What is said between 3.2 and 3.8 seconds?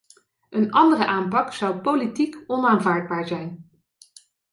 zijn.